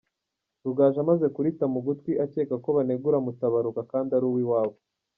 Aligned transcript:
Rugaju 0.63 0.97
amaze 1.05 1.25
kurita 1.35 1.65
mu 1.73 1.79
gutwi 1.85 2.11
akeka 2.25 2.55
ko 2.63 2.69
banegura 2.77 3.17
Mutabaruka 3.25 3.81
kandi 3.91 4.09
ari 4.17 4.25
uw’iwabo. 4.31 4.75